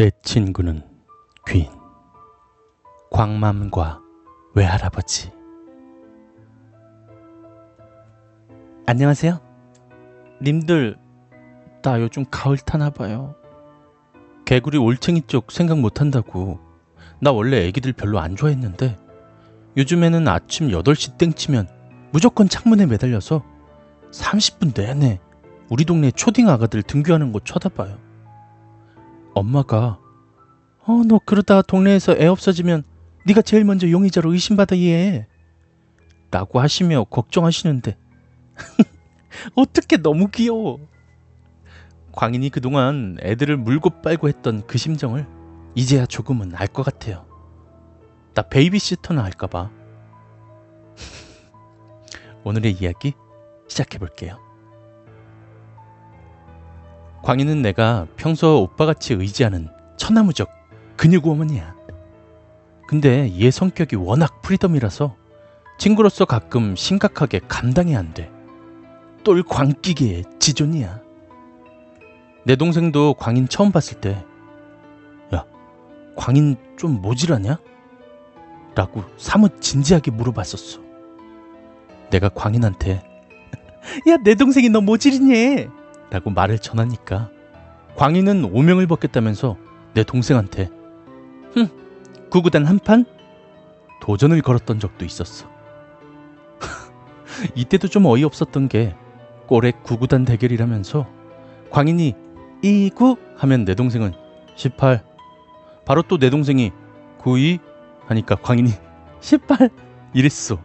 내 0.00 0.10
친구는 0.22 0.82
귀인 1.46 1.68
광맘과 3.10 4.00
외할아버지. 4.54 5.30
안녕하세요. 8.86 9.38
님들 10.40 10.96
나 11.82 12.00
요즘 12.00 12.24
가을 12.30 12.56
타나 12.56 12.88
봐요. 12.88 13.34
개구리 14.46 14.78
올챙이 14.78 15.24
쪽 15.26 15.52
생각 15.52 15.78
못 15.78 16.00
한다고. 16.00 16.58
나 17.20 17.30
원래 17.30 17.66
애기들 17.66 17.92
별로 17.92 18.20
안 18.20 18.36
좋아했는데 18.36 18.96
요즘에는 19.76 20.26
아침 20.28 20.68
8시 20.68 21.18
땡 21.18 21.34
치면 21.34 21.68
무조건 22.10 22.48
창문에 22.48 22.86
매달려서 22.86 23.44
30분 24.12 24.74
내내 24.74 25.20
우리 25.68 25.84
동네 25.84 26.10
초딩 26.10 26.48
아가들 26.48 26.84
등교하는 26.84 27.32
거 27.32 27.40
쳐다봐요. 27.40 28.09
엄마가 29.34 29.98
어 30.86 31.02
너 31.06 31.20
그러다 31.24 31.62
동네에서 31.62 32.16
애 32.18 32.26
없어지면 32.26 32.82
네가 33.26 33.42
제일 33.42 33.64
먼저 33.64 33.88
용의자로 33.88 34.32
의심받아 34.32 34.76
얘 34.78 35.26
라고 36.30 36.60
하시며 36.60 37.04
걱정하시는데 37.04 37.96
어떻게 39.54 39.96
너무 39.96 40.28
귀여워. 40.28 40.78
광인이 42.12 42.50
그동안 42.50 43.16
애들을 43.22 43.56
물고 43.56 43.90
빨고 44.02 44.28
했던 44.28 44.66
그 44.66 44.78
심정을 44.78 45.26
이제야 45.74 46.06
조금은 46.06 46.54
알 46.56 46.66
것 46.68 46.82
같아요. 46.82 47.24
나 48.34 48.42
베이비시터나 48.42 49.22
할까봐. 49.24 49.70
오늘의 52.44 52.72
이야기 52.80 53.12
시작해 53.68 53.98
볼게요. 53.98 54.38
광희는 57.22 57.62
내가 57.62 58.06
평소 58.16 58.62
오빠같이 58.62 59.14
의지하는 59.14 59.68
천하무적 59.96 60.48
근육 60.96 61.26
어머니야. 61.26 61.74
근데 62.86 63.30
얘 63.38 63.50
성격이 63.50 63.96
워낙 63.96 64.42
프리덤이라서 64.42 65.14
친구로서 65.78 66.24
가끔 66.24 66.74
심각하게 66.76 67.40
감당이 67.46 67.96
안 67.96 68.12
돼. 68.14 68.30
똘 69.22 69.42
광기계의 69.42 70.24
지존이야. 70.38 71.00
내 72.44 72.56
동생도 72.56 73.14
광인 73.14 73.48
처음 73.48 73.70
봤을 73.70 74.00
때, 74.00 74.24
야, 75.34 75.44
광인 76.16 76.56
좀 76.78 77.00
모질하냐? 77.00 77.58
라고 78.74 79.04
사뭇 79.18 79.60
진지하게 79.60 80.10
물어봤었어. 80.10 80.80
내가 82.10 82.30
광인한테, 82.30 83.02
야, 84.08 84.16
내 84.24 84.34
동생이 84.34 84.68
너 84.70 84.80
모질이니? 84.80 85.79
라고 86.10 86.30
말을 86.30 86.58
전하니까, 86.58 87.30
광인은 87.96 88.44
오명을 88.44 88.86
벗겠다면서 88.86 89.56
내 89.94 90.02
동생한테, 90.04 90.68
흠, 91.52 91.68
구구단 92.30 92.66
한 92.66 92.78
판? 92.78 93.04
도전을 94.00 94.40
걸었던 94.42 94.78
적도 94.80 95.04
있었어. 95.04 95.48
이때도 97.54 97.88
좀 97.88 98.06
어이없었던 98.06 98.68
게, 98.68 98.94
꼬렉 99.46 99.82
구구단 99.82 100.24
대결이라면서, 100.24 101.06
광인이 101.70 102.14
29 102.62 103.16
하면 103.36 103.64
내 103.64 103.74
동생은 103.74 104.12
18. 104.56 105.02
바로 105.84 106.02
또 106.02 106.18
내 106.18 106.30
동생이 106.30 106.72
92 107.18 107.58
하니까 108.06 108.34
광인이 108.36 108.70
18 109.20 109.70
이랬어. 110.14 110.58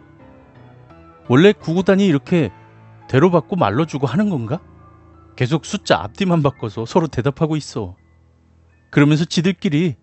원래 1.28 1.52
구구단이 1.52 2.06
이렇게 2.06 2.50
대로받고 3.08 3.56
말로주고 3.56 4.06
하는 4.06 4.30
건가? 4.30 4.60
계속 5.36 5.66
숫자 5.66 5.98
앞뒤만 5.98 6.42
바꿔서 6.42 6.86
서로 6.86 7.06
대답하고 7.06 7.56
있어. 7.56 7.96
그러면서 8.90 9.24
지들끼리 9.24 9.96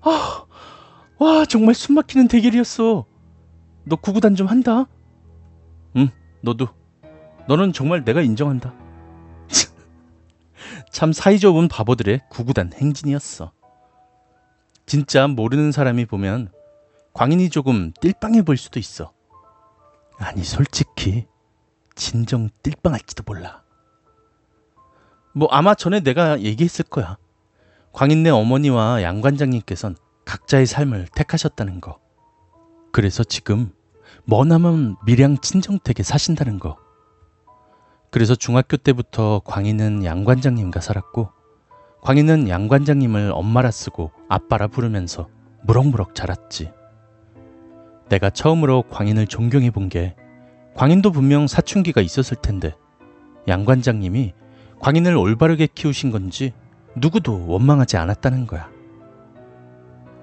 아, 0.00 0.44
와 1.18 1.44
정말 1.44 1.74
숨막히는 1.74 2.28
대결이었어. 2.28 3.04
너 3.84 3.96
구구단 3.96 4.36
좀 4.36 4.46
한다. 4.46 4.86
응, 5.96 6.10
너도. 6.40 6.68
너는 7.48 7.72
정말 7.72 8.04
내가 8.04 8.20
인정한다. 8.20 8.72
참 10.90 11.12
사이좋은 11.12 11.68
바보들의 11.68 12.22
구구단 12.28 12.72
행진이었어. 12.72 13.52
진짜 14.86 15.26
모르는 15.26 15.72
사람이 15.72 16.06
보면 16.06 16.50
광인이 17.12 17.50
조금 17.50 17.92
띨빵해 18.00 18.42
보일 18.42 18.56
수도 18.56 18.78
있어. 18.78 19.12
아니, 20.18 20.44
솔직히 20.44 21.26
진정 21.94 22.50
띨빵할지도 22.62 23.24
몰라. 23.26 23.65
뭐 25.36 25.48
아마 25.50 25.74
전에 25.74 26.00
내가 26.00 26.40
얘기했을 26.40 26.86
거야. 26.86 27.18
광인네 27.92 28.30
어머니와 28.30 29.02
양 29.02 29.20
관장님께선 29.20 29.94
각자의 30.24 30.64
삶을 30.64 31.08
택하셨다는 31.14 31.82
거. 31.82 31.98
그래서 32.90 33.22
지금 33.22 33.70
머나먼 34.24 34.96
밀양 35.04 35.36
친정댁에 35.42 36.02
사신다는 36.02 36.58
거. 36.58 36.78
그래서 38.10 38.34
중학교 38.34 38.78
때부터 38.78 39.42
광희는 39.44 40.06
양 40.06 40.24
관장님과 40.24 40.80
살았고 40.80 41.28
광희는 42.00 42.48
양 42.48 42.66
관장님을 42.68 43.30
엄마라 43.34 43.70
쓰고 43.70 44.12
아빠라 44.30 44.68
부르면서 44.68 45.28
무럭무럭 45.64 46.14
자랐지. 46.14 46.72
내가 48.08 48.30
처음으로 48.30 48.84
광인을 48.88 49.26
존경해 49.26 49.70
본 49.70 49.90
게 49.90 50.16
광인도 50.74 51.10
분명 51.10 51.46
사춘기가 51.46 52.00
있었을 52.00 52.38
텐데 52.40 52.74
양 53.48 53.66
관장님이 53.66 54.32
광인을 54.80 55.16
올바르게 55.16 55.68
키우신 55.74 56.10
건지 56.10 56.52
누구도 56.96 57.46
원망하지 57.46 57.96
않았다는 57.96 58.46
거야. 58.46 58.70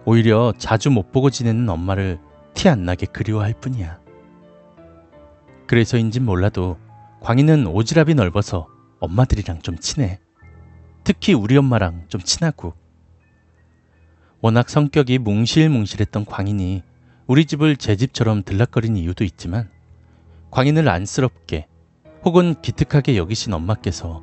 오히려 0.05 0.53
자주 0.57 0.89
못 0.89 1.11
보고 1.11 1.29
지내는 1.29 1.69
엄마를 1.69 2.19
티 2.53 2.69
안 2.69 2.85
나게 2.85 3.05
그리워할 3.05 3.53
뿐이야. 3.53 3.99
그래서인진 5.65 6.23
몰라도 6.25 6.77
광희는 7.21 7.65
오지랖이 7.65 8.15
넓어서 8.15 8.67
엄마들이랑 8.99 9.61
좀 9.61 9.77
친해. 9.77 10.19
특히 11.03 11.33
우리 11.33 11.57
엄마랑 11.57 12.05
좀 12.09 12.21
친하고. 12.21 12.73
워낙 14.41 14.69
성격이 14.69 15.19
뭉실뭉실했던 15.19 16.25
광인이 16.25 16.83
우리 17.27 17.45
집을 17.45 17.77
제 17.77 17.95
집처럼 17.95 18.43
들락거린 18.43 18.97
이유도 18.97 19.23
있지만 19.23 19.69
광인을 20.51 20.89
안쓰럽게 20.89 21.67
혹은 22.23 22.55
기특하게 22.61 23.17
여기신 23.17 23.53
엄마께서 23.53 24.21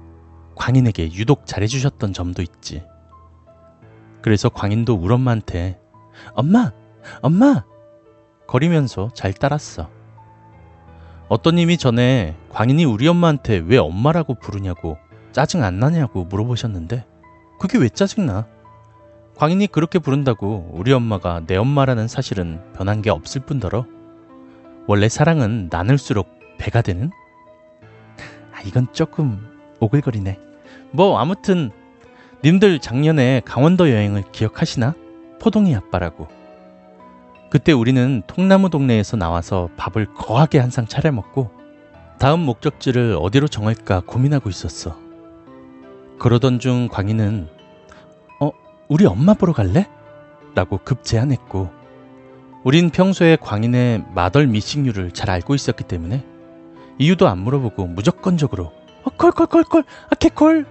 광인에게 0.60 1.15
유독 1.15 1.47
잘해주셨던 1.47 2.12
점도 2.12 2.43
있지. 2.43 2.84
그래서 4.21 4.50
광인도 4.50 4.94
우리 4.94 5.15
엄마한테 5.15 5.81
엄마! 6.34 6.71
엄마! 7.22 7.65
거리면서 8.47 9.09
잘 9.15 9.32
따랐어. 9.32 9.88
어떤 11.31 11.54
님이 11.54 11.78
전에 11.78 12.37
광인이 12.50 12.84
우리 12.84 13.09
엄마한테 13.09 13.56
왜 13.56 13.78
엄마라고 13.78 14.34
부르냐고 14.34 14.98
짜증 15.32 15.62
안 15.62 15.78
나냐고 15.78 16.25
물어보셨는데 16.25 17.06
그게 17.59 17.78
왜 17.78 17.88
짜증나? 17.88 18.47
광인이 19.37 19.66
그렇게 19.69 19.98
부른다고 19.98 20.69
우리 20.75 20.92
엄마가 20.92 21.41
내 21.47 21.56
엄마라는 21.56 22.06
사실은 22.06 22.60
변한 22.75 23.00
게 23.00 23.09
없을 23.09 23.41
뿐더러 23.41 23.87
원래 24.87 25.09
사랑은 25.09 25.69
나눌수록 25.71 26.28
배가 26.59 26.82
되는? 26.82 27.10
아, 28.53 28.60
이건 28.66 28.92
조금 28.92 29.48
오글거리네. 29.81 30.50
뭐 30.93 31.19
아무튼 31.19 31.71
님들 32.45 32.78
작년에 32.81 33.42
강원도 33.45 33.91
여행을 33.91 34.25
기억하시나? 34.33 34.95
포동이 35.41 35.75
아빠라고. 35.75 36.28
그때 37.51 37.72
우리는 37.72 38.22
통나무 38.27 38.71
동네에서 38.71 39.16
나와서 39.16 39.69
밥을 39.77 40.15
거하게 40.15 40.59
한 40.59 40.71
상 40.71 40.87
차려 40.87 41.10
먹고 41.13 41.51
다음 42.19 42.41
목적지를 42.41 43.16
어디로 43.21 43.48
정할까 43.48 44.03
고민하고 44.07 44.48
있었어. 44.51 44.97
그러던 46.19 46.59
중 46.59 46.89
광희는 46.89 47.48
어, 48.41 48.51
우리 48.89 49.07
엄마 49.07 49.34
보러 49.34 49.53
갈래? 49.53 49.89
라고 50.54 50.78
급 50.84 51.03
제안했고 51.03 51.71
우린 52.63 52.91
평소에 52.91 53.37
광인의 53.37 54.04
마덜 54.15 54.47
미싱류를 54.47 55.13
잘 55.13 55.31
알고 55.31 55.54
있었기 55.54 55.84
때문에 55.84 56.25
이유도 56.98 57.27
안 57.28 57.39
물어보고 57.39 57.87
무조건적으로 57.87 58.72
어, 59.04 59.10
콜콜콜콜 59.16 59.84
아 60.10 60.15
개콜 60.16 60.66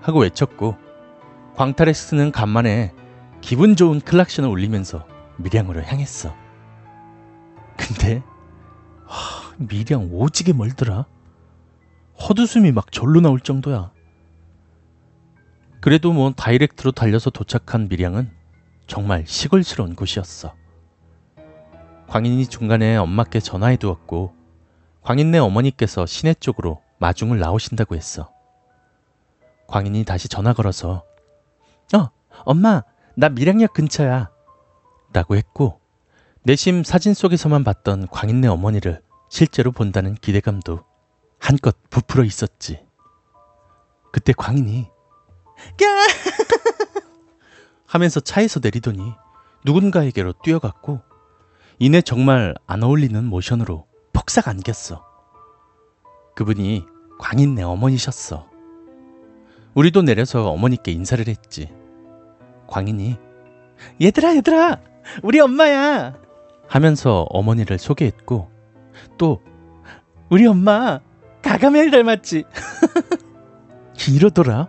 하고 0.00 0.20
외쳤고 0.20 0.76
광탈레스는 1.56 2.32
간만에 2.32 2.94
기분 3.40 3.76
좋은 3.76 4.00
클락션을 4.00 4.48
울리면서 4.48 5.06
밀양으로 5.38 5.82
향했어. 5.82 6.34
근데 7.76 8.22
하, 9.06 9.54
밀양 9.58 10.08
오지게 10.12 10.52
멀더라. 10.52 11.06
헛웃음이 12.20 12.72
막 12.72 12.92
절로 12.92 13.20
나올 13.20 13.40
정도야. 13.40 13.92
그래도 15.80 16.12
뭐 16.12 16.32
다이렉트로 16.32 16.92
달려서 16.92 17.30
도착한 17.30 17.88
밀양은 17.88 18.30
정말 18.86 19.24
시골스러운 19.26 19.94
곳이었어. 19.94 20.54
광인이 22.06 22.46
중간에 22.46 22.96
엄마께 22.96 23.40
전화해 23.40 23.76
두었고 23.76 24.34
광인네 25.02 25.38
어머니께서 25.38 26.06
시내 26.06 26.34
쪽으로 26.34 26.82
마중을 26.98 27.38
나오신다고 27.38 27.94
했어. 27.94 28.30
광인이 29.70 30.04
다시 30.04 30.28
전화 30.28 30.52
걸어서 30.52 31.04
어, 31.94 32.10
엄마, 32.44 32.82
나 33.16 33.28
밀양역 33.28 33.72
근처야. 33.72 34.30
라고 35.12 35.36
했고, 35.36 35.80
내심 36.42 36.84
사진 36.84 37.14
속에서만 37.14 37.64
봤던 37.64 38.08
광인네 38.08 38.48
어머니를 38.48 39.02
실제로 39.28 39.72
본다는 39.72 40.14
기대감도 40.14 40.84
한껏 41.38 41.76
부풀어 41.90 42.24
있었지. 42.24 42.84
그때 44.12 44.32
광인이, 44.32 44.82
야! 44.82 45.86
하면서 47.86 48.20
차에서 48.20 48.60
내리더니 48.60 49.12
누군가에게로 49.64 50.34
뛰어갔고, 50.42 51.00
이내 51.78 52.02
정말 52.02 52.54
안 52.66 52.82
어울리는 52.82 53.24
모션으로 53.24 53.86
폭삭 54.12 54.48
안겼어. 54.48 55.04
그분이 56.34 56.86
광인네 57.18 57.62
어머니셨어. 57.62 58.49
우리도 59.74 60.02
내려서 60.02 60.50
어머니께 60.50 60.92
인사를 60.92 61.26
했지. 61.26 61.70
광인이 62.66 63.16
얘들아 64.00 64.36
얘들아 64.36 64.80
우리 65.22 65.40
엄마야 65.40 66.16
하면서 66.68 67.26
어머니를 67.30 67.78
소개했고 67.78 68.50
또 69.18 69.42
우리 70.28 70.46
엄마 70.46 71.00
가가멜 71.42 71.90
닮았지 71.90 72.44
이러더라. 74.08 74.68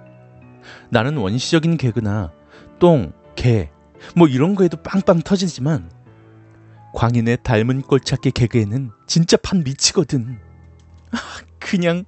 나는 0.90 1.18
원시적인 1.18 1.78
개그나 1.78 2.32
똥, 2.80 3.14
개, 3.36 3.70
뭐 4.16 4.28
이런 4.28 4.56
거에도 4.56 4.78
빵빵 4.78 5.22
터지지만 5.22 5.90
광인의 6.94 7.38
닮은 7.44 7.84
꼴 7.84 8.00
찾기 8.00 8.32
개그에는 8.32 8.92
진짜 9.08 9.38
판 9.38 9.64
미치거든. 9.64 10.40
아, 11.12 11.18
그냥 11.60 12.04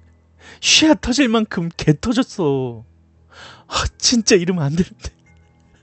쉬야 0.60 0.94
터질 0.94 1.28
만큼 1.28 1.68
개 1.76 1.94
터졌어. 1.98 2.84
아, 3.66 3.84
진짜 3.98 4.36
이러면 4.36 4.64
안 4.64 4.76
되는데. 4.76 5.10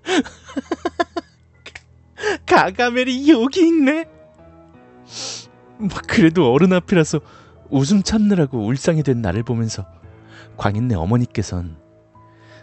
가가멜이 2.46 3.30
여기 3.30 3.68
있네. 3.68 4.06
뭐 5.78 5.90
그래도 6.08 6.54
어른 6.54 6.74
앞이라서 6.74 7.20
웃음 7.70 8.04
참느라고 8.04 8.66
울상이 8.66 9.02
된 9.02 9.22
나를 9.22 9.44
보면서 9.44 9.86
광인네 10.58 10.96
어머니께선 10.96 11.78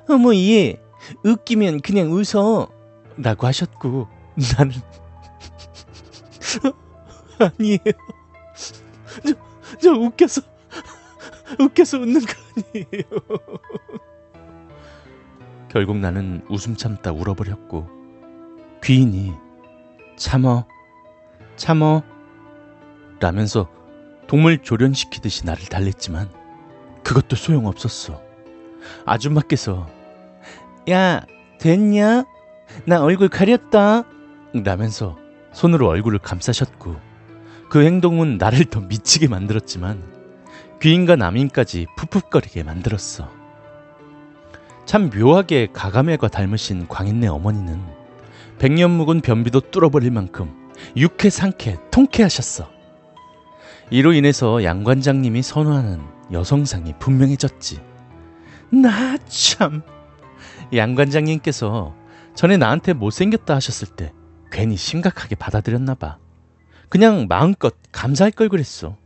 어머 0.09 0.35
얘 0.35 0.81
웃기면 1.25 1.81
그냥 1.81 2.13
웃어 2.13 2.69
라고 3.17 3.47
하셨고 3.47 4.07
나는 4.57 4.75
아니에요 7.59 7.79
저, 9.27 9.35
저 9.81 9.93
웃겨서 9.93 10.43
웃겨서 11.59 11.99
웃는 11.99 12.21
거 12.21 12.35
아니에요 12.57 13.03
결국 15.69 15.99
나는 15.99 16.43
웃음 16.49 16.77
참다 16.77 17.13
울어버렸고 17.13 17.89
귀인이 18.83 19.33
참어 20.17 20.67
참어 21.57 22.03
라면서 23.21 23.69
동물 24.27 24.59
조련시키듯이 24.59 25.47
나를 25.47 25.65
달랬지만 25.65 26.31
그것도 27.03 27.37
소용없었어. 27.37 28.21
아줌마께서 29.07 29.89
야 30.91 31.25
됐냐? 31.59 32.25
나 32.85 33.03
얼굴 33.03 33.29
가렸다 33.29 34.05
라면서 34.53 35.17
손으로 35.53 35.89
얼굴을 35.89 36.19
감싸셨고 36.19 36.97
그 37.71 37.85
행동은 37.85 38.37
나를 38.37 38.67
더 38.67 38.81
미치게 38.81 39.29
만들었지만 39.29 40.18
귀인과 40.81 41.17
남인까지 41.17 41.87
푸풋거리게 41.97 42.63
만들었어. 42.63 43.29
참 44.87 45.11
묘하게 45.11 45.69
가가멜과 45.73 46.29
닮으신 46.29 46.87
광인네 46.89 47.27
어머니는 47.27 47.83
백년 48.59 48.91
묵은 48.93 49.21
변비도 49.21 49.61
뚫어버릴 49.71 50.11
만큼 50.11 50.71
육회 50.97 51.31
상쾌 51.31 51.77
통쾌하셨어. 51.91 52.71
이로 53.91 54.13
인해서 54.13 54.63
양 54.65 54.85
관장님이 54.85 55.43
선호하는 55.43 56.01
여성상이 56.31 56.95
분명해졌지. 56.99 57.81
나 58.71 59.17
참. 59.27 59.83
양 60.75 60.95
관장님께서 60.95 61.95
전에 62.35 62.57
나한테 62.57 62.93
못생겼다 62.93 63.55
하셨을 63.57 63.89
때 63.89 64.13
괜히 64.53 64.77
심각하게 64.77 65.35
받아들였나 65.35 65.95
봐. 65.95 66.19
그냥 66.89 67.27
마음껏 67.29 67.75
감사할 67.93 68.31
걸 68.31 68.49
그랬어. 68.49 68.97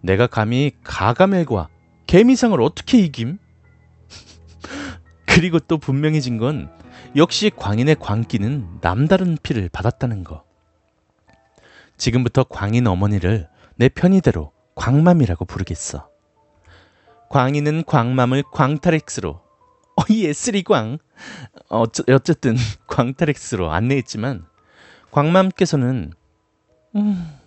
내가 0.00 0.26
감히 0.26 0.72
가가멜과 0.82 1.68
개미상을 2.06 2.60
어떻게 2.60 2.98
이김? 2.98 3.38
그리고 5.26 5.58
또 5.58 5.78
분명해진 5.78 6.38
건 6.38 6.70
역시 7.16 7.50
광인의 7.54 7.96
광기는 7.98 8.78
남다른 8.80 9.36
피를 9.42 9.68
받았다는 9.68 10.24
거. 10.24 10.44
지금부터 11.96 12.44
광인 12.44 12.86
어머니를 12.86 13.48
내 13.76 13.88
편의대로 13.88 14.52
광맘이라고 14.74 15.44
부르겠어. 15.44 16.08
광인은 17.30 17.84
광맘을 17.84 18.44
광탈엑스로 18.52 19.40
어예 19.96 20.32
쓰리광 20.32 20.98
어쩌, 21.68 22.04
어쨌든 22.08 22.54
광탈엑스로 22.86 23.72
안내했지만 23.72 24.46
광맘께서는 25.10 26.12
음 26.94 27.38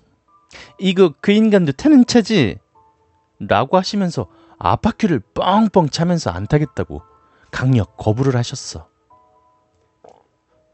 이거 0.77 1.13
그 1.21 1.31
인간도 1.31 1.71
타는 1.73 2.05
차지? 2.05 2.57
라고 3.39 3.77
하시면서 3.77 4.27
아파큐를 4.57 5.21
뻥뻥 5.33 5.89
차면서 5.89 6.31
안 6.31 6.47
타겠다고 6.47 7.01
강력 7.51 7.95
거부를 7.97 8.35
하셨어. 8.35 8.87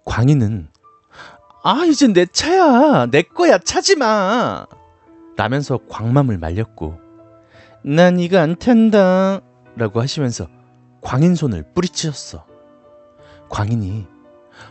광희는 0.05 0.69
아 1.63 1.83
이제 1.85 2.07
내 2.07 2.25
차야. 2.25 3.07
내 3.07 3.21
거야. 3.23 3.57
차지 3.57 3.95
마. 3.95 4.65
라면서 5.37 5.79
광맘을 5.89 6.37
말렸고 6.37 6.99
난 7.83 8.19
이거 8.19 8.39
안 8.39 8.55
탄다. 8.55 9.41
라고 9.75 10.01
하시면서 10.01 10.47
광인 11.01 11.35
손을 11.35 11.63
뿌리치셨어. 11.73 12.45
광인이 13.49 14.07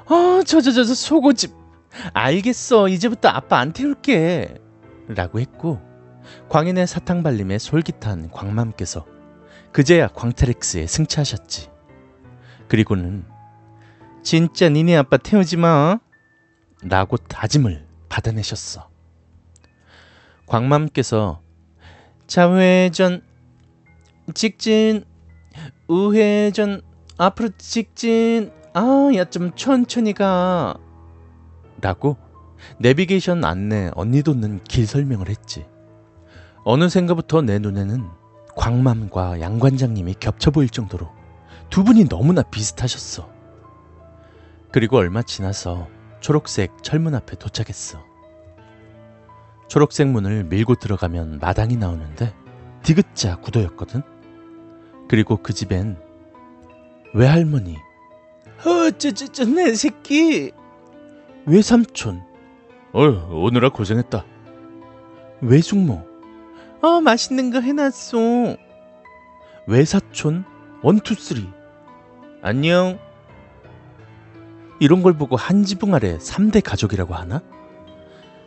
아 0.07 0.43
저 0.47 0.61
저 0.61 0.73
저 0.73 0.85
저 0.85 0.95
속옷집. 0.95 1.53
알겠어. 2.13 2.89
이제부터 2.89 3.29
아빠 3.29 3.59
안 3.59 3.73
태울게 3.73 4.57
라고 5.09 5.41
했고 5.41 5.81
광인의 6.49 6.87
사탕 6.87 7.23
발림에 7.23 7.59
솔깃한 7.59 8.31
광맘께서 8.31 9.07
그제야 9.73 10.09
광테렉스에 10.09 10.87
승차하셨지. 10.87 11.69
그리고는 12.69 13.25
진짜 14.23 14.69
니네 14.69 14.97
아빠 14.97 15.17
태우지 15.17 15.57
마 15.57 15.99
라고 16.83 17.17
다짐을 17.17 17.87
받아내셨어. 18.09 18.89
광맘께서 20.47 21.43
좌회전 22.27 23.23
직진 24.33 25.05
우회전 25.89 26.81
앞으로 27.19 27.51
직진 27.59 28.51
아야 28.73 29.25
좀 29.25 29.55
천천히 29.55 30.13
가 30.15 30.79
라고 31.81 32.17
내비게이션 32.79 33.45
안내 33.45 33.91
언니 33.95 34.23
돕는 34.23 34.65
길 34.65 34.87
설명을 34.87 35.29
했지. 35.29 35.67
어느샌가부터 36.65 37.43
내 37.43 37.59
눈에는 37.59 38.05
광맘과 38.57 39.41
양관장님이 39.41 40.15
겹쳐 40.21 40.51
보일 40.51 40.69
정도로 40.69 41.09
두 41.71 41.85
분이 41.85 42.09
너무나 42.09 42.43
비슷하셨어. 42.43 43.29
그리고 44.71 44.97
얼마 44.97 45.23
지나서 45.23 45.89
초록색 46.21 46.83
철문 46.83 47.15
앞에 47.15 47.37
도착했어. 47.37 48.03
초록색 49.69 50.09
문을 50.09 50.45
밀고 50.45 50.77
들어가면 50.77 51.39
마당이 51.41 51.77
나오는데 51.77 52.35
디귿자 52.83 53.37
구도였거든. 53.37 54.03
그리고 55.09 55.37
그 55.37 55.53
집엔 55.53 55.99
외할머니, 57.13 57.77
어쩌쩌쩌 58.65 59.45
내 59.45 59.75
새끼, 59.75 60.51
외삼촌, 61.47 62.23
어 62.95 63.01
오느라 63.33 63.71
고생했다. 63.71 64.25
외숙모, 65.41 66.07
어 66.81 67.01
맛있는 67.01 67.51
거 67.51 67.61
해놨어. 67.61 68.57
외사촌, 69.67 70.45
원투쓰리, 70.83 71.49
안녕. 72.41 73.01
이런 74.79 75.03
걸 75.03 75.15
보고 75.15 75.35
한 75.35 75.65
지붕 75.65 75.93
아래 75.93 76.19
3대 76.19 76.63
가족이라고 76.63 77.15
하나? 77.15 77.43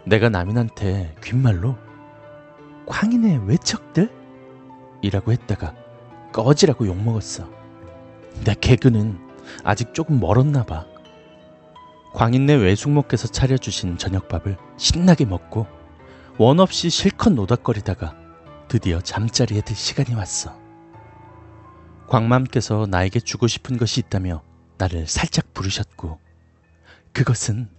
내가 0.06 0.30
남인한테 0.30 1.16
귓말로 1.22 1.76
광인의 2.86 3.48
외척들? 3.48 4.10
이라고 5.02 5.34
했다가 5.34 5.76
꺼지라고 6.32 6.88
욕먹었어. 6.88 7.50
내 8.46 8.54
개그는 8.54 9.20
아직 9.64 9.94
조금 9.94 10.22
멀었나 10.22 10.64
봐. 10.64 10.86
광인네 12.18 12.56
외숙모께서 12.56 13.28
차려주신 13.28 14.00
저녁밥을 14.00 14.58
신나게 14.78 15.26
먹고 15.26 15.68
원 16.40 16.60
없이 16.60 16.90
실컷 16.90 17.30
노닥거리다가 17.30 18.16
드디어 18.68 19.00
잠자리에 19.02 19.62
들 19.62 19.76
시간이 19.76 20.16
왔어. 20.16 20.60
광맘께서 22.08 22.88
나에게 22.90 23.20
주고 23.20 23.46
싶은 23.46 23.78
것이 23.78 24.00
있다며 24.00 24.42
나를 24.80 25.06
살짝 25.06 25.54
부르셨고 25.54 26.18
그것은 27.14 27.70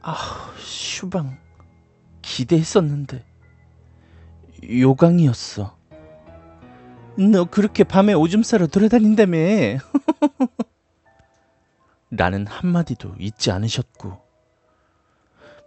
아, 0.00 0.14
슈방 0.60 1.36
기대했었는데 2.22 3.24
요강이었어. 4.62 5.76
너 7.32 7.44
그렇게 7.46 7.82
밤에 7.82 8.12
오줌 8.12 8.44
싸러 8.44 8.68
돌아다닌다며. 8.68 9.38
라는 12.16 12.46
한마디도 12.46 13.16
잊지 13.18 13.50
않으셨고. 13.50 14.08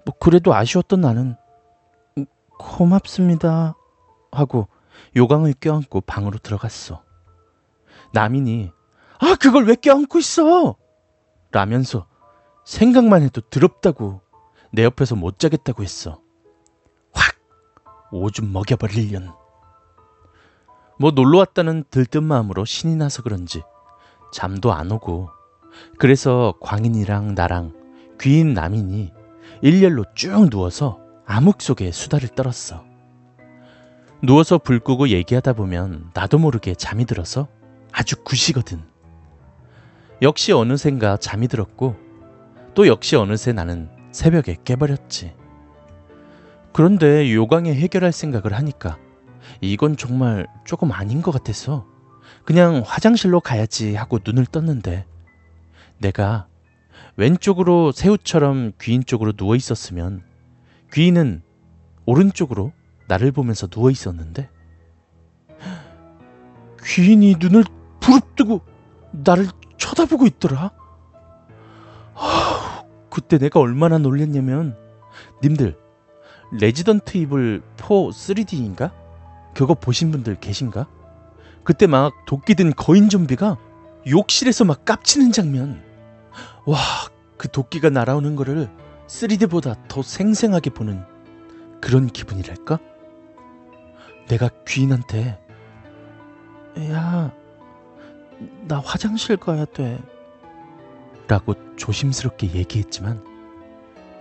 뭐 0.06 0.16
그래도 0.20 0.54
아쉬웠던 0.54 1.01
나는 1.01 1.36
고맙습니다 2.58 3.75
하고 4.32 4.68
요강을 5.16 5.54
껴안고 5.60 6.01
방으로 6.01 6.38
들어갔어. 6.38 7.04
남인이 8.13 8.72
아 9.20 9.36
그걸 9.36 9.66
왜 9.66 9.75
껴안고 9.75 10.20
있어? 10.20 10.75
라면서 11.51 12.08
생각만 12.66 13.22
해도 13.24 13.42
더럽다고 13.42 14.22
내 14.72 14.84
옆에서 14.84 15.16
못 15.16 15.39
자겠다고 15.39 15.84
했어. 15.84 16.22
확 17.12 17.36
오줌 18.12 18.51
먹여버릴련. 18.54 19.34
뭐 21.00 21.12
놀러 21.12 21.39
왔다는 21.39 21.84
들뜬 21.92 22.24
마음으로 22.24 22.66
신이 22.66 22.96
나서 22.96 23.22
그런지 23.22 23.63
잠도 24.32 24.72
안 24.72 24.92
오고 24.92 25.30
그래서 25.98 26.54
광인이랑 26.62 27.36
나랑 27.36 27.74
귀인 28.20 28.54
남인이 28.54 29.12
일렬로 29.62 30.06
쭉 30.16 30.50
누워서 30.50 31.00
암흑 31.26 31.62
속에 31.62 31.92
수다를 31.92 32.30
떨었어. 32.30 32.86
누워서 34.22 34.58
불 34.58 34.80
끄고 34.80 35.10
얘기하다 35.10 35.54
보면 35.54 36.12
나도 36.14 36.40
모르게 36.40 36.74
잠이 36.74 37.06
들어서 37.06 37.48
아주 37.92 38.16
굿이거든. 38.24 38.82
역시 40.22 40.52
어느샌가 40.52 41.18
잠이 41.18 41.48
들었고 41.48 41.96
또 42.74 42.88
역시 42.88 43.16
어느새 43.16 43.54
나는 43.54 43.90
새벽에 44.12 44.58
깨버렸지. 44.64 45.34
그런데 46.74 47.34
요강에 47.34 47.74
해결할 47.74 48.12
생각을 48.12 48.54
하니까 48.54 48.98
이건 49.62 49.98
정말 49.98 50.48
조금 50.66 50.92
아닌 50.92 51.22
것 51.22 51.32
같아서 51.32 51.86
그냥 52.46 52.84
화장실로 52.86 53.40
가야지 53.40 53.96
하고 53.96 54.20
눈을 54.24 54.46
떴는데 54.46 55.06
내가 56.00 56.48
왼쪽으로 57.16 57.92
새우처럼 57.92 58.74
귀인 58.82 59.04
쪽으로 59.04 59.34
누워 59.34 59.56
있었으면 59.56 60.24
귀인은 60.94 61.42
오른쪽으로 62.06 62.72
나를 63.08 63.32
보면서 63.32 63.68
누워 63.68 63.89
있었는데 63.92 64.50
귀인이 66.84 67.36
눈을 67.39 67.63
부릅뜨고 68.00 68.62
나를 69.12 69.48
쳐다보고 69.77 70.25
있더라. 70.27 70.72
그때 73.10 73.38
내가 73.38 73.60
얼마나 73.60 73.98
놀랬냐면 73.98 74.77
님들 75.44 75.77
Resident 76.54 77.18
Evil 77.18 77.62
4 77.77 77.86
3D인가? 77.88 78.92
그거 79.54 79.74
보신 79.74 80.12
분들 80.12 80.36
계신가? 80.36 80.88
그때 81.63 81.88
막 81.88 82.13
도끼 82.25 82.56
든 82.56 82.74
거인 82.74 83.10
좀비가 83.10 83.58
욕실에서 84.08 84.63
막 84.63 84.86
깝치는 84.86 85.32
장면. 85.32 85.87
와, 86.68 86.78
그 87.38 87.50
도끼가 87.50 87.90
날아오는 87.90 88.36
거를 88.36 88.70
3D보다 89.08 89.88
더 89.88 90.02
생생하게 90.02 90.72
보는 90.72 91.02
그런 91.80 92.08
기분이랄까? 92.08 92.78
내가 94.28 94.50
귀인한테 94.68 95.40
야, 96.92 97.34
나 98.68 98.80
화장실 98.80 99.38
가야 99.38 99.64
돼. 99.64 99.98
라고 101.30 101.56
조심스럽게 101.78 102.54
얘기했지만 102.54 103.24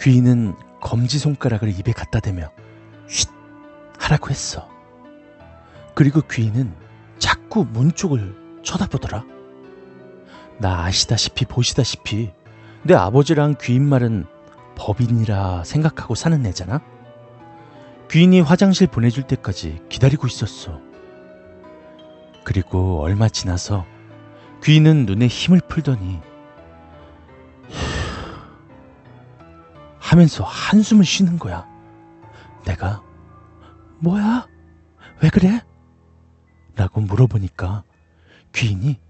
귀인은 0.01 0.55
검지 0.81 1.19
손가락을 1.19 1.69
입에 1.69 1.91
갖다 1.91 2.21
대며 2.21 2.53
쉿 3.09 3.29
하라고 3.99 4.31
했어. 4.31 4.69
그리고 5.95 6.21
귀인은 6.21 6.73
자꾸 7.19 7.65
문 7.65 7.93
쪽을 7.93 8.61
쳐다보더라. 8.63 9.25
나 10.59 10.85
아시다시피 10.85 11.45
보시다시피 11.45 12.33
내 12.87 12.95
아버지랑 12.95 13.57
귀인 13.61 13.89
말은 13.89 14.27
법인이라 14.77 15.65
생각하고 15.65 16.15
사는 16.15 16.47
애잖아. 16.47 16.81
귀인이 18.09 18.41
화장실 18.41 18.87
보내줄 18.87 19.25
때까지 19.25 19.83
기다리고 19.89 20.29
있었어. 20.29 20.81
그리고 22.45 23.01
얼마 23.01 23.29
지나서 23.29 23.85
귀인은 24.63 25.05
눈에 25.07 25.27
힘을 25.27 25.61
풀더니 25.69 26.21
하면서 29.99 30.45
한숨을 30.45 31.05
쉬는 31.05 31.41
거야. 31.41 31.67
내가 32.65 33.03
뭐야? 33.99 34.47
왜 35.25 35.29
그래? 35.31 35.61
라고 36.77 37.01
물어보니까 37.01 37.83
귀인이 38.55 39.01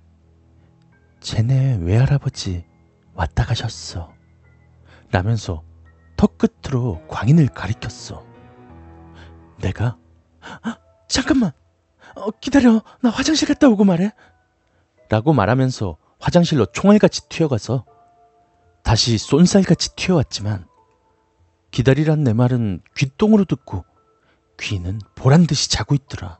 쟤네 1.21 1.80
외할아버지 1.83 2.64
왔다 3.16 3.44
가셨어. 3.44 4.12
라면서 5.11 5.64
턱 6.16 6.38
끝으로 6.38 7.02
광인을 7.08 7.49
가리켰어. 7.49 8.25
내가 9.58 9.96
아, 10.62 10.78
잠깐만 11.08 11.52
어, 12.14 12.30
기다려 12.30 12.82
나 13.02 13.11
화장실 13.11 13.49
갔다 13.49 13.68
오고 13.68 13.85
말해. 13.85 14.12
라고 15.08 15.32
말하면서 15.32 15.96
화장실로 16.18 16.66
총알같이 16.66 17.28
튀어가서 17.28 17.85
다시 18.82 19.18
쏜살같이 19.18 19.96
튀어왔지만 19.96 20.66
기다리란 21.70 22.25
내 22.25 22.32
말은 22.32 22.80
귓동으로 22.94 23.44
듣고 23.44 23.85
귀는 24.58 25.00
보란 25.14 25.46
듯이 25.46 25.70
자고 25.70 25.94
있더라. 25.94 26.38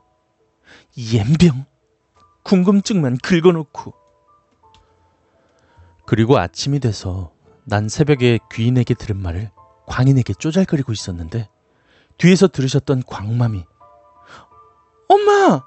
옌병 0.97 1.65
궁금증만 2.43 3.17
긁어놓고 3.17 3.93
그리고 6.07 6.37
아침이 6.37 6.79
돼서 6.79 7.33
난 7.65 7.89
새벽에 7.89 8.39
귀인에게 8.49 8.93
들은 8.93 9.21
말을 9.21 9.51
광인에게 9.87 10.33
쪼잘거리고 10.35 10.93
있었는데 10.93 11.49
뒤에서 12.17 12.47
들으셨던 12.47 13.03
광맘이 13.05 13.65
엄마! 15.09 15.61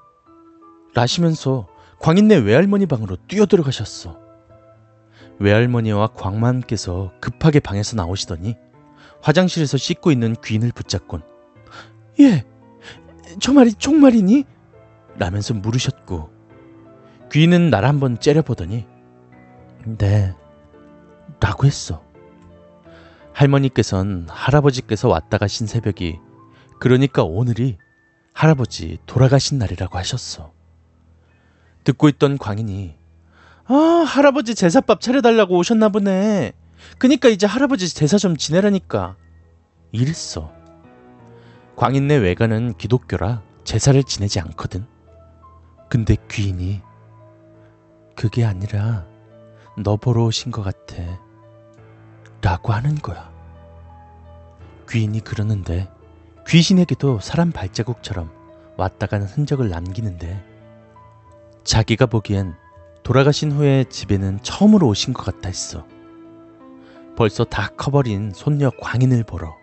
라시면서 0.95 1.67
광인네 1.99 2.37
외할머니 2.37 2.87
방으로 2.87 3.17
뛰어들어가셨어. 3.27 4.19
외할머니와 5.37 6.07
광맘께서 6.07 7.13
급하게 7.21 7.59
방에서 7.59 7.95
나오시더니 7.95 8.55
화장실에서 9.21 9.77
씻고 9.77 10.11
있는 10.11 10.35
귀인을 10.43 10.71
붙잡곤 10.71 11.21
예, 12.19 12.43
저 13.39 13.53
말이 13.53 13.73
종말이니? 13.73 14.45
라면서 15.17 15.53
물으셨고 15.53 16.31
귀인은 17.31 17.69
날 17.69 17.85
한번 17.85 18.19
째려보더니 18.19 18.90
네, 19.85 20.35
라고 21.39 21.65
했어. 21.65 22.03
할머니께선 23.33 24.27
할아버지께서 24.29 25.07
왔다 25.07 25.37
가신 25.37 25.65
새벽이 25.65 26.19
그러니까 26.79 27.23
오늘이 27.23 27.77
할아버지 28.33 28.99
돌아가신 29.05 29.57
날이라고 29.57 29.97
하셨어. 29.97 30.51
듣고 31.83 32.09
있던 32.09 32.37
광인이 32.37 32.95
아 33.65 33.73
할아버지 34.07 34.53
제사밥 34.53 35.01
차려달라고 35.01 35.57
오셨나 35.57 35.89
보네. 35.89 36.53
그니까 36.97 37.29
이제 37.29 37.47
할아버지 37.47 37.93
제사 37.93 38.17
좀 38.17 38.35
지내라니까. 38.37 39.15
이랬어. 39.91 40.51
광인네 41.75 42.17
외가는 42.17 42.75
기독교라 42.77 43.41
제사를 43.63 44.01
지내지 44.03 44.39
않거든. 44.39 44.85
근데 45.89 46.15
귀인이 46.29 46.81
그게 48.15 48.45
아니라 48.45 49.05
너 49.77 49.95
보러 49.95 50.25
오신 50.25 50.51
것 50.51 50.63
같아. 50.63 50.95
라고 52.41 52.73
하는 52.73 52.95
거야. 52.95 53.31
귀인이 54.89 55.21
그러는데 55.21 55.89
귀신에게도 56.47 57.19
사람 57.21 57.51
발자국처럼 57.51 58.29
왔다 58.75 59.07
가는 59.07 59.25
흔적을 59.25 59.69
남기는데 59.69 60.43
자기가 61.63 62.07
보기엔 62.07 62.55
돌아가신 63.03 63.51
후에 63.51 63.85
집에는 63.85 64.39
처음으로 64.41 64.87
오신 64.87 65.13
것 65.13 65.23
같아 65.23 65.47
했어. 65.47 65.87
벌써 67.15 67.45
다 67.45 67.69
커버린 67.77 68.31
손녀 68.33 68.71
광인을 68.71 69.23
보러. 69.23 69.55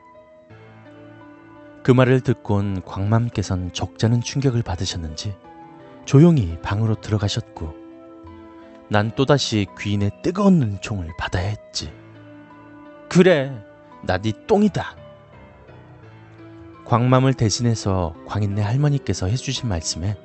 그 1.82 1.90
말을 1.90 2.22
듣곤 2.22 2.82
광맘께선 2.82 3.72
적잖은 3.72 4.22
충격을 4.22 4.62
받으셨는지 4.62 5.36
조용히 6.06 6.58
방으로 6.62 6.94
들어가셨고 6.94 7.87
난 8.90 9.10
또다시 9.14 9.66
귀인의 9.78 10.10
뜨거운 10.22 10.58
눈총을 10.58 11.10
받아야 11.18 11.48
했지. 11.48 11.92
그래, 13.08 13.52
나 14.02 14.18
네 14.18 14.32
똥이다. 14.46 14.96
광맘을 16.86 17.34
대신해서 17.34 18.14
광인네 18.26 18.62
할머니께서 18.62 19.26
해주신 19.26 19.68
말씀에 19.68 20.16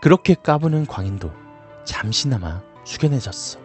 그렇게 0.00 0.34
까부는 0.34 0.86
광인도 0.86 1.30
잠시나마 1.84 2.62
숙연해졌어. 2.84 3.58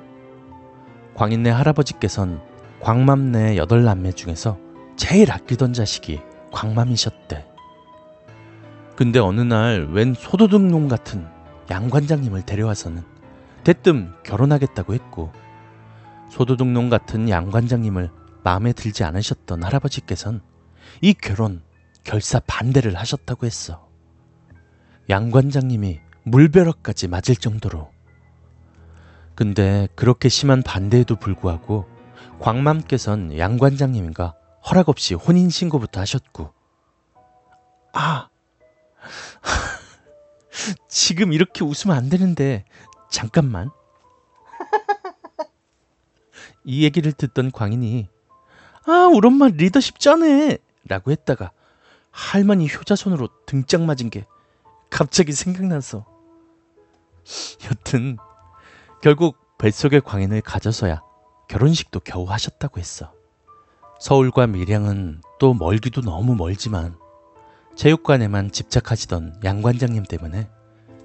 광인네 1.15 1.49
할아버지께선 1.49 2.41
광맘네 2.81 3.55
여덟 3.55 3.83
남매 3.83 4.11
중에서 4.13 4.57
제일 4.97 5.31
아끼던 5.31 5.71
자식이 5.73 6.19
광맘이셨대. 6.51 7.45
근데 8.97 9.19
어느 9.19 9.39
날 9.39 9.87
웬 9.91 10.13
소도둑놈 10.13 10.89
같은 10.89 11.25
양 11.71 11.89
관장님을 11.89 12.41
데려와서는 12.41 13.03
대뜸 13.63 14.13
결혼하겠다고 14.23 14.93
했고 14.93 15.31
소도둑놈 16.29 16.89
같은 16.89 17.29
양 17.29 17.49
관장님을 17.49 18.11
마음에 18.43 18.73
들지 18.73 19.03
않으셨던 19.03 19.63
할아버지께선 19.63 20.41
이 21.01 21.13
결혼 21.13 21.61
결사 22.03 22.39
반대를 22.39 22.95
하셨다고 22.95 23.45
했어. 23.45 23.87
양 25.09 25.31
관장님이 25.31 25.99
물벼락까지 26.23 27.07
맞을 27.07 27.35
정도로. 27.35 27.91
근데 29.35 29.87
그렇게 29.95 30.29
심한 30.29 30.61
반대에도 30.61 31.15
불구하고 31.15 31.87
광맘께선 32.39 33.37
양 33.37 33.57
관장님과 33.57 34.35
허락 34.69 34.89
없이 34.89 35.13
혼인 35.13 35.49
신고부터 35.49 35.99
하셨고, 36.01 36.53
아, 37.93 38.29
지금 40.89 41.33
이렇게 41.33 41.63
웃으면 41.63 41.95
안 41.95 42.09
되는데 42.09 42.65
잠깐만. 43.09 43.71
이 46.63 46.83
얘기를 46.83 47.11
듣던 47.11 47.51
광인이 47.51 48.07
아, 48.85 49.09
우리 49.13 49.27
엄마 49.27 49.47
리더십 49.47 49.99
쩌네 49.99 50.57
라고 50.85 51.11
했다가 51.11 51.51
할머니 52.11 52.67
효자손으로 52.67 53.29
등짝 53.45 53.81
맞은 53.81 54.09
게 54.09 54.25
갑자기 54.89 55.31
생각나서 55.31 56.05
여튼 57.65 58.17
결국 59.01 59.37
뱃속의 59.57 60.01
광인을 60.01 60.41
가져서야 60.41 61.01
결혼식도 61.47 62.01
겨우 62.01 62.25
하셨다고 62.25 62.79
했어. 62.79 63.13
서울과 63.99 64.47
밀양은 64.47 65.21
또 65.39 65.53
멀기도 65.53 66.01
너무 66.01 66.35
멀지만 66.35 66.97
체육관에만 67.75 68.51
집착하시던 68.51 69.41
양 69.43 69.61
관장님 69.61 70.03
때문에 70.03 70.49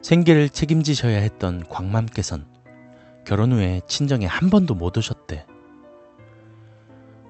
생계를 0.05 0.51
책임지셔야 0.51 1.17
했던 1.17 1.65
광맘께선 1.67 2.45
결혼 3.27 3.53
후에 3.55 3.81
친정에 3.87 4.27
한 4.27 4.51
번도 4.51 4.75
못 4.75 4.99
오셨대. 4.99 5.47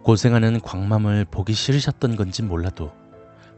고생하는 0.02 0.60
광맘을 0.60 1.24
보기 1.24 1.52
싫으셨던 1.52 2.16
건지 2.16 2.42
몰라도 2.42 2.90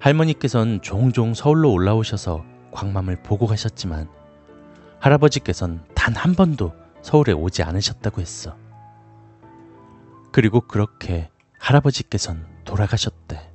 할머니께선 0.00 0.82
종종 0.82 1.32
서울로 1.32 1.72
올라오셔서 1.72 2.44
광맘을 2.72 3.22
보고 3.22 3.46
가셨지만 3.46 4.06
할아버지께선 5.00 5.86
단 5.94 6.14
한 6.14 6.34
번도 6.34 6.74
서울에 7.00 7.32
오지 7.32 7.62
않으셨다고 7.62 8.20
했어. 8.20 8.54
그리고 10.30 10.60
그렇게 10.60 11.30
할아버지께선 11.58 12.46
돌아가셨대. 12.66 13.50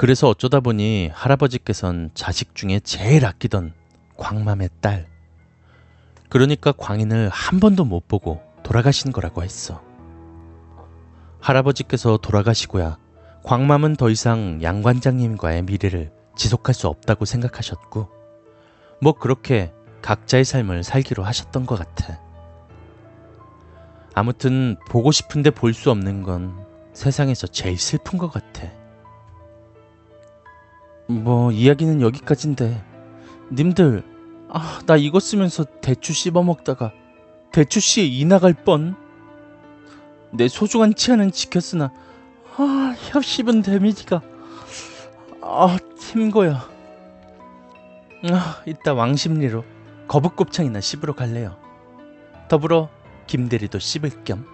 그래서 0.00 0.30
어쩌다 0.30 0.60
보니 0.60 1.10
할아버지께선 1.12 2.12
자식 2.14 2.54
중에 2.54 2.80
제일 2.80 3.26
아끼던 3.26 3.74
광맘의 4.16 4.70
딸. 4.80 5.06
그러니까 6.30 6.72
광인을 6.72 7.28
한 7.28 7.60
번도 7.60 7.84
못 7.84 8.08
보고 8.08 8.40
돌아가신 8.62 9.12
거라고 9.12 9.42
했어. 9.42 9.82
할아버지께서 11.40 12.16
돌아가시고야 12.16 12.96
광맘은 13.42 13.96
더 13.96 14.08
이상 14.08 14.62
양 14.62 14.80
관장님과의 14.80 15.64
미래를 15.64 16.10
지속할 16.34 16.74
수 16.74 16.88
없다고 16.88 17.26
생각하셨고, 17.26 18.08
뭐 19.02 19.12
그렇게 19.12 19.70
각자의 20.00 20.46
삶을 20.46 20.82
살기로 20.82 21.24
하셨던 21.24 21.66
것 21.66 21.78
같아. 21.78 22.18
아무튼 24.14 24.78
보고 24.88 25.12
싶은데 25.12 25.50
볼 25.50 25.74
수 25.74 25.90
없는 25.90 26.22
건 26.22 26.58
세상에서 26.94 27.48
제일 27.48 27.76
슬픈 27.76 28.18
것 28.18 28.32
같아. 28.32 28.79
뭐 31.10 31.50
이야기는 31.50 32.00
여기까지인데 32.00 32.82
님들 33.52 34.04
아, 34.48 34.80
나 34.86 34.96
이거 34.96 35.20
쓰면서 35.20 35.64
대추 35.80 36.12
씹어 36.12 36.42
먹다가 36.42 36.92
대추 37.52 37.80
씨에 37.80 38.04
이 38.04 38.24
나갈 38.24 38.54
뻔. 38.54 38.96
내 40.32 40.46
소중한 40.46 40.94
치아는 40.94 41.32
지켰으나 41.32 41.92
아, 42.56 42.94
혀 43.10 43.20
씹은 43.20 43.62
데미지가 43.62 44.22
아, 45.42 45.78
팀거야. 45.98 46.68
아, 48.30 48.62
이따 48.66 48.94
왕심리로 48.94 49.64
거북곱창이나 50.06 50.80
씹으러 50.80 51.14
갈래요. 51.14 51.56
더불어 52.48 52.88
김대리도 53.26 53.78
씹을 53.78 54.24
겸 54.24 54.44